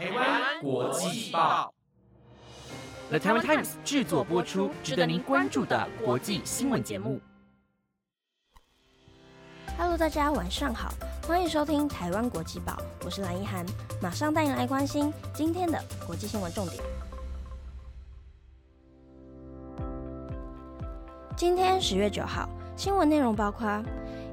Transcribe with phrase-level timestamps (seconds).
[0.00, 1.74] 台湾国际报
[3.10, 7.20] ，The Taiwan Times 制作播出，值得您关注的国际新闻节目。
[9.76, 10.94] Hello，大家晚上好，
[11.28, 13.62] 欢迎收听台湾国际报，我是蓝一涵，
[14.00, 16.82] 马上带你来关心今天的国际新闻重点。
[21.36, 23.84] 今天十月九号，新闻内容包括：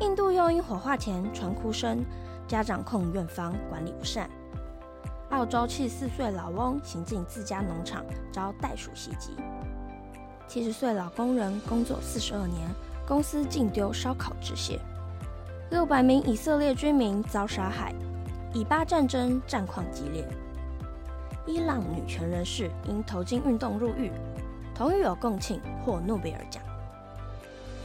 [0.00, 2.02] 印度又因火化前传哭声，
[2.48, 4.26] 家长控院方管理不善；
[5.30, 9.30] 澳洲七十四岁老翁行进自家农场遭袋鼠袭击；
[10.48, 12.68] 七十岁老工人工作四十二年，
[13.06, 14.80] 公司竟丢烧烤致谢；
[15.70, 17.94] 六百名以色列居民遭杀害；
[18.52, 20.24] 以巴战争战况激烈；
[21.46, 24.10] 伊朗女权人士因头巾运动入狱，
[24.74, 26.60] 同狱友共庆获诺贝尔奖。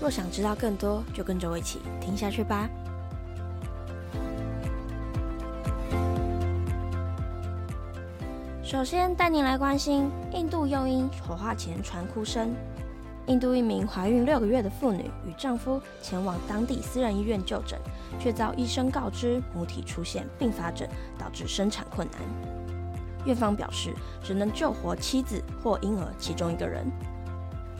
[0.00, 2.70] 若想知道更多，就跟着我一起听下去吧。
[8.74, 12.52] 首先带您来关心印度又因火化前传哭声。
[13.28, 17.78] 印度一名怀孕六个月的妇女与丈夫前往当地私人医院就诊，
[18.18, 22.20] 却遭医生告知母体出现并发症，导致生产困难。
[23.24, 26.84] 院方表示只能救活妻子或婴儿其中一个人。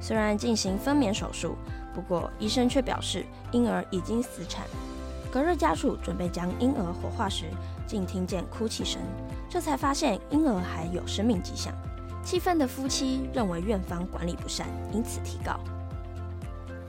[0.00, 1.56] 虽然进行分娩手术。
[1.92, 4.64] 不过，医生却表示婴儿已经死产。
[5.32, 7.46] 隔日，家属准备将婴儿火化时，
[7.88, 9.00] 竟听见哭泣声，
[9.48, 11.72] 这才发现婴儿还有生命迹象。
[12.24, 15.60] 气愤的夫妻认为院方管理不善，因此提告。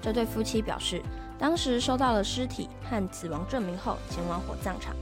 [0.00, 1.02] 这对夫妻表示，
[1.38, 4.96] 当时收到了尸体和死亡证明后，前往火葬场，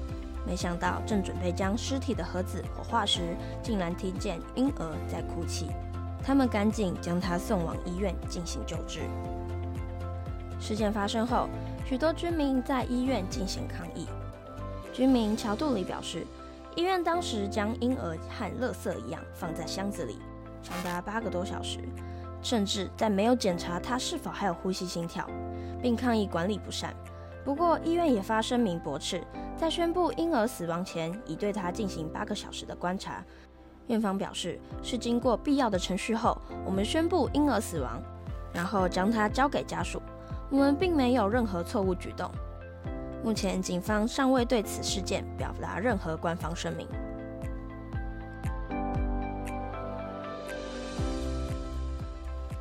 [0.45, 5.69] 没想到正准备将尸体的盒子火化时，竟然听见婴儿在哭泣。
[6.27, 9.01] 他们赶紧将他送往医院进行救治。
[10.59, 11.49] 事件发生后，
[11.87, 14.09] 许多居民在医院进行抗议。
[14.93, 16.27] 居民乔杜里表示，
[16.77, 20.19] 医院当时将婴儿和垃圾一样放在箱子里，
[20.63, 21.79] 长达八个多小时，
[22.43, 25.29] 甚至在没有检查他是否还有呼吸心跳，
[25.81, 26.95] 并抗议管理不善。
[27.45, 29.23] 不过，医院也发声明驳斥，
[29.57, 33.23] 在宣布婴儿死亡前，已对他进行八个小时的观察。
[33.87, 38.03] 院方表示，是经过必要的程序后，我们宣布婴儿死亡，
[38.53, 40.01] 然后将他交给家属。
[40.51, 42.31] 我们并没有任何错误举动。
[43.25, 46.87] 目前，警方尚未对此事件表达任何官方声明。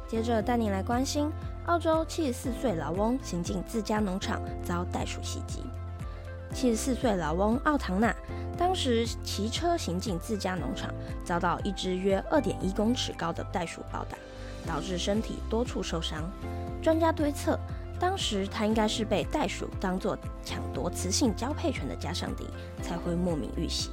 [0.07, 1.29] 接着带你来关心：
[1.65, 5.63] 澳洲七十四岁老翁行进自家农场遭袋鼠袭击。
[6.53, 8.15] 七十四岁老翁奥唐纳
[8.57, 10.89] 当时骑车行进自家农场，
[11.25, 14.17] 遭到一只约二点一公尺高的袋鼠暴打，
[14.65, 16.23] 导致身体多处受伤。
[16.81, 17.59] 专家推测，
[18.03, 22.45] 当时他应该是被袋鼠当作抢夺雌性交配权的假想敌，
[22.81, 23.91] 才会莫名遇袭。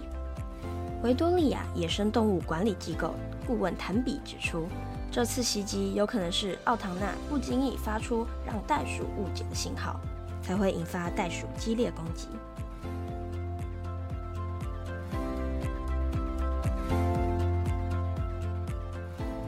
[1.05, 3.15] 维多利亚野生动物管理机构
[3.47, 4.67] 顾问坦比指出，
[5.13, 10.01] 这次袭击有可能是奥唐纳不经意发出让袋鼠误解的信号，
[10.43, 12.27] 才会引发袋鼠激烈攻击。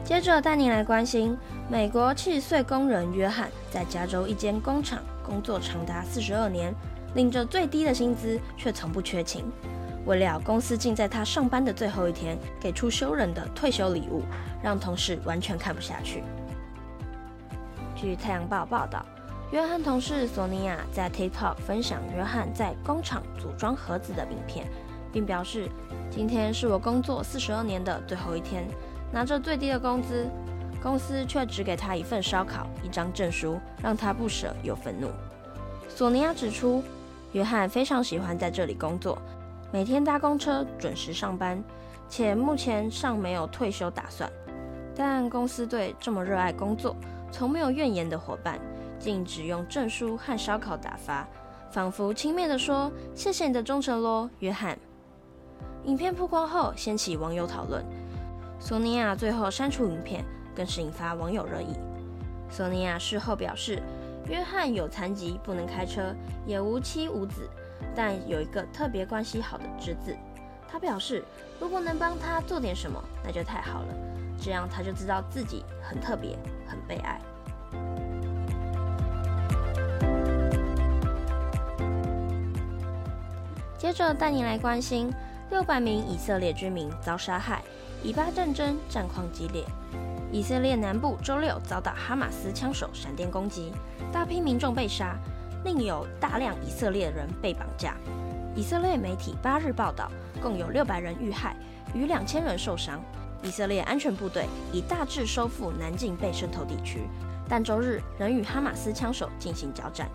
[0.05, 1.37] 接着带您来关心，
[1.69, 6.73] 美国七十岁工人约翰在加州一间工厂工作长达四十二年，
[7.15, 9.45] 领着最低的薪资，却从不缺勤。
[10.05, 14.21] 未料公司竟在他上班的最后一天给出羞人的退休礼物，
[14.61, 16.21] 让同事完全看不下去。
[17.95, 19.05] 据《太阳报》报道，
[19.51, 24.67] 约翰同事索尼娅在 TikTok 分享约翰在工厂组装盒子的影片，
[25.13, 25.69] 并表示
[26.11, 28.67] ：“今天是我工作四十二年的最后一天。”
[29.13, 30.27] 拿着最低的工资，
[30.83, 35.07] 公司却只给他一份烧烤、一张证书，让他不舍又愤怒。
[35.87, 36.83] 索尼娅指出，
[37.31, 39.17] 约翰非常喜欢在这里工作，
[39.71, 41.63] 每天搭公车准时上班，
[42.09, 44.29] 且目前尚没有退休打算。
[44.93, 46.93] 但公司对这么热爱工作、
[47.31, 48.59] 从没有怨言的伙伴，
[48.99, 51.25] 竟只用证书和烧烤打发，
[51.71, 54.77] 仿佛轻蔑地说：“谢谢你的忠诚咯，约翰。”
[55.85, 57.83] 影片曝光后，掀起网友讨论。
[58.59, 60.23] 索尼娅最后删除影片，
[60.55, 61.77] 更是引发网友热议。
[62.49, 63.81] 索尼娅事后表示，
[64.27, 66.13] 约翰有残疾，不能开车，
[66.45, 67.49] 也无妻无子，
[67.95, 70.15] 但有一个特别关系好的侄子。
[70.71, 71.23] 他表示，
[71.59, 73.93] 如果能帮他做点什么，那就太好了，
[74.41, 77.19] 这样他就知道自己很特别，很被爱。
[83.77, 85.11] 接着带你来关心，
[85.49, 87.61] 六百名以色列居民遭杀害。
[88.01, 89.63] 以巴战争战况激烈，
[90.33, 93.71] 以色列南部周六遭到哈马斯枪手闪电攻击，
[94.11, 95.15] 大批民众被杀，
[95.63, 97.95] 另有大量以色列人被绑架。
[98.55, 101.55] 以色列媒体八日报道，共有六百人遇害，
[101.93, 102.99] 逾两千人受伤。
[103.43, 107.01] 以色列安全部队已大致收复南境被渗透地区，
[107.47, 110.09] 但周日仍与哈马斯枪手进行交战。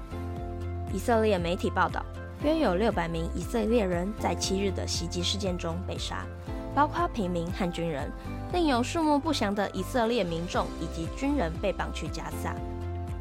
[0.92, 2.04] 以色列媒体报道，
[2.42, 6.26] 约有六百名以色列人在七日的袭击事件中被杀，
[6.74, 8.10] 包括平民和军人，
[8.52, 12.54] 另有数目不详的以色列民众以及军人被绑去加萨。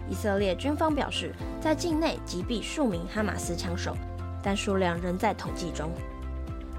[0.10, 3.96] 以色列军方表示，在境内击毙数名哈马斯枪手，
[4.42, 5.92] 但数量仍在统计中。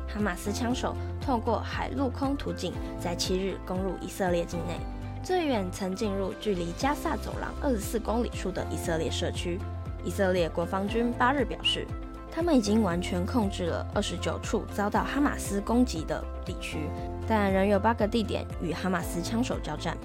[0.08, 4.78] 哈马斯枪手透过海陆空途径，在七日攻入以色列境内，
[5.22, 9.58] 最远曾进入距离加萨走廊二十四公里处的以色列社区。
[10.04, 11.86] 以色列国防军八日表示，
[12.30, 16.88] 他们已经完全控制了二十九处遭到哈马斯攻击的地区，
[17.26, 19.96] 但仍有八个地点与哈马斯枪手交战。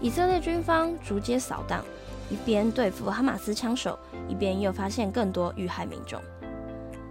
[0.00, 1.82] 以色列军方逐街扫荡，
[2.28, 3.98] 一边对付哈马斯枪手，
[4.28, 6.20] 一边又发现更多遇害民众。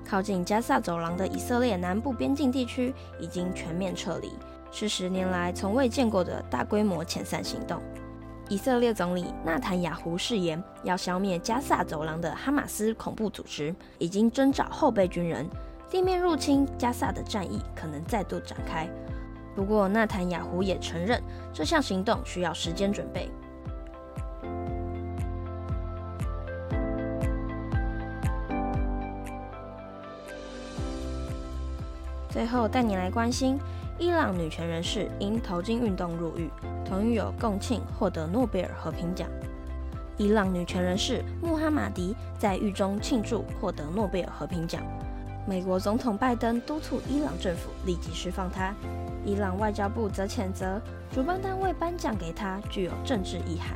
[0.06, 4.34] 靠近加萨走廊的以色列南部边境地区已经全面撤离，
[4.70, 7.82] 是十年来从未见过的大规模遣散行动。
[8.50, 15.50] 以色列总理纳坦雅胡誓言要消灭加萨走廊的哈马斯恐怖组织，已经征召后备军人，
[15.90, 18.88] 地面入侵加萨的战役可能再度展开。
[19.56, 21.22] 不过，纳坦雅胡也承认
[21.54, 23.30] 这项行动需要时间准备。
[32.30, 33.60] 最后带你来关心，
[34.00, 36.50] 伊朗女权人士因头巾运动入狱，
[36.94, 39.28] 同狱友共庆获得诺贝尔和平奖。
[40.16, 44.84] 伊朗女权人士穆哈马迪在狱中庆祝获得诺贝尔和平奖，
[45.48, 48.76] 美国总统拜登督促伊朗政府立即释放他。
[49.26, 50.80] 伊朗外交部则谴责
[51.12, 53.76] 主办单位颁奖给他具有政治意涵。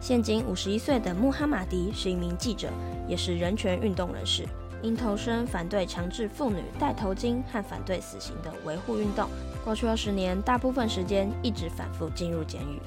[0.00, 2.70] 现今五十一岁的穆哈马迪是一名记者，
[3.06, 4.46] 也是人权运动人士。
[4.80, 9.28] 因投身反对强制妇女戴头巾和反对死刑的维护运动，
[9.64, 12.78] 过去二十年大部分时间一直反复进入监狱。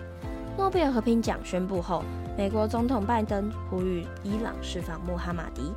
[0.55, 2.03] 诺贝尔和平奖宣布后，
[2.37, 5.73] 美国总统拜登呼吁伊朗释放穆哈马迪，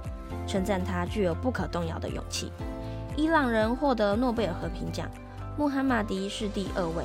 [0.46, 2.52] 称赞他具有不可动摇的勇气。
[3.16, 5.08] 伊朗人获得诺贝尔和平奖，
[5.56, 7.04] 穆哈马迪是第二位，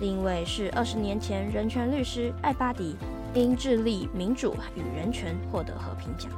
[0.00, 2.96] 另一位是二十年前人权律师艾巴迪，
[3.34, 6.30] 因致力民主与人权获得和平奖。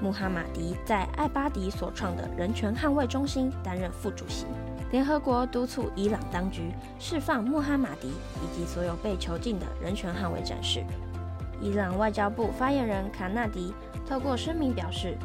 [0.00, 4.46] 穆哈马迪在艾巴迪所创的人权捍卫中心担任副主席。
[4.90, 10.84] 联合国督促伊朗当局释放穆哈马迪以及所有被囚禁的人权捍卫战士。
[11.60, 13.72] 伊朗外交部发言人卡纳迪
[14.06, 15.16] 透过声明表示：“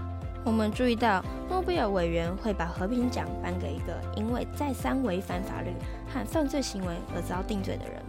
[0.46, 5.72] 我们注意到诺贝尔委员会把和平奖颁给一个因为再三违反法律
[6.08, 8.02] 和犯罪行为而遭定罪的人，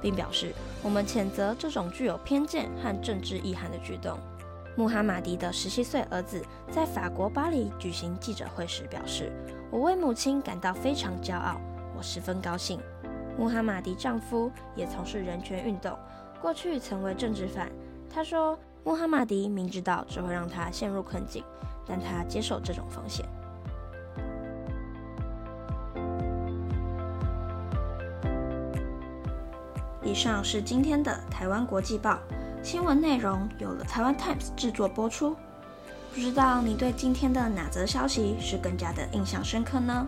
[0.00, 4.16] 并表示我们谴责这种具有偏见和政治意涵的举动。”
[4.74, 9.30] 穆哈马迪的十七岁儿子在法国巴黎举行记者会时表示
[9.70, 11.60] ：“我为母亲感到非常骄傲，
[11.94, 12.80] 我十分高兴。”
[13.36, 15.98] 穆哈马迪丈夫也从事人权运动，
[16.40, 17.70] 过去曾为政治犯。
[18.08, 21.44] 他说：“穆哈马迪明知道这会让他陷入困境，
[21.86, 23.26] 但他接受这种风险。”
[30.02, 32.18] 以上是今天的台湾国际报。
[32.62, 35.34] 新闻内容有了台湾 Times 制作播出，
[36.14, 40.06] 不知道你对今天的哪则消息是更加的印象深刻呢？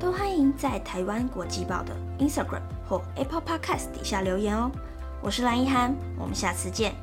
[0.00, 4.70] 都欢迎在台湾国际报的 Instagram 或 Apple Podcast 底下留言哦。
[5.20, 6.94] 我是蓝一涵，我们下次见。